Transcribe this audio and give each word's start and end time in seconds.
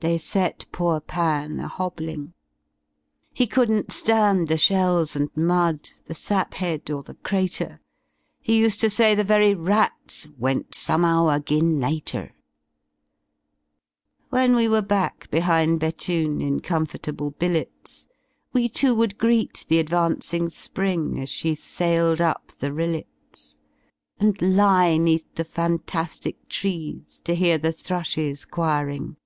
They 0.00 0.18
set 0.18 0.66
poor 0.72 0.98
Pan 0.98 1.60
a 1.60 1.68
hobbling. 1.68 2.32
92 3.34 3.34
He 3.34 3.46
couldn*t 3.46 3.92
Stand 3.94 4.48
the 4.48 4.56
shells 4.56 5.14
and 5.14 5.32
mud^ 5.34 5.92
The 6.08 6.12
sap 6.14 6.54
head 6.54 6.90
or 6.90 7.04
the 7.04 7.14
crater 7.14 7.66
^ 7.78 7.78
He 8.40 8.58
used 8.58 8.80
to 8.80 8.90
say 8.90 9.14
the 9.14 9.22
very 9.22 9.54
rats 9.54 10.26
^Went 10.26 10.74
somehow 10.74 11.28
agin 11.30 11.78
Nater^ 11.78 12.32
When 14.30 14.56
we 14.56 14.66
ivere 14.66 14.82
back 14.84 15.30
behind 15.30 15.78
Bethune 15.78 16.40
In 16.40 16.58
comfortable 16.58 17.30
billets^ 17.30 18.08
We 18.52 18.68
iiuo 18.68 18.92
luould 18.96 19.18
greet 19.18 19.66
the 19.68 19.78
advancing 19.78 20.48
Spring 20.48 21.12
uis 21.12 21.28
she 21.28 21.54
sailed 21.54 22.20
up 22.20 22.52
the 22.58 22.72
rillets. 22.72 23.58
And 24.18 24.34
lie 24.42 24.96
^neath 24.98 25.32
the 25.36 25.44
fantastic 25.44 26.48
trees 26.48 27.20
To 27.24 27.36
hear 27.36 27.56
the 27.56 27.68
thrmhes 27.72 28.50
quiring. 28.50 29.16